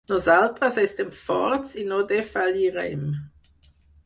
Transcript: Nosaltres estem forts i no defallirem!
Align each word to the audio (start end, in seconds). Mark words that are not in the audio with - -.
Nosaltres 0.09 0.79
estem 0.83 1.11
forts 1.17 1.75
i 1.83 1.85
no 1.93 2.01
defallirem! 2.13 3.05